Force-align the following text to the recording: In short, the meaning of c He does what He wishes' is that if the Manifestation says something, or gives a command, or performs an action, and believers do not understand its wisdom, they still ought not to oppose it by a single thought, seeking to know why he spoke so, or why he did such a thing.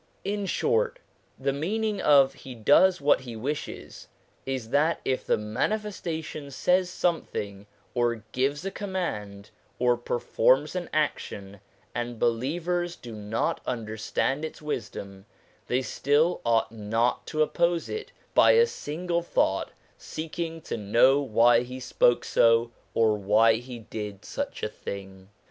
In 0.23 0.47
short, 0.47 0.97
the 1.37 1.53
meaning 1.53 2.01
of 2.01 2.31
c 2.31 2.37
He 2.39 2.55
does 2.55 2.99
what 2.99 3.21
He 3.21 3.35
wishes' 3.35 4.07
is 4.57 4.71
that 4.71 4.99
if 5.05 5.23
the 5.23 5.37
Manifestation 5.37 6.49
says 6.49 6.89
something, 6.89 7.67
or 7.93 8.23
gives 8.31 8.65
a 8.65 8.71
command, 8.71 9.51
or 9.77 9.95
performs 9.95 10.75
an 10.75 10.89
action, 10.91 11.59
and 11.93 12.17
believers 12.17 12.95
do 12.95 13.13
not 13.13 13.61
understand 13.67 14.43
its 14.43 14.59
wisdom, 14.59 15.27
they 15.67 15.83
still 15.83 16.41
ought 16.43 16.71
not 16.71 17.27
to 17.27 17.43
oppose 17.43 17.87
it 17.87 18.11
by 18.33 18.53
a 18.53 18.65
single 18.65 19.21
thought, 19.21 19.69
seeking 19.99 20.61
to 20.61 20.77
know 20.77 21.21
why 21.21 21.61
he 21.61 21.79
spoke 21.79 22.25
so, 22.25 22.71
or 22.95 23.15
why 23.19 23.57
he 23.57 23.77
did 23.77 24.25
such 24.25 24.63
a 24.63 24.67
thing. 24.67 25.29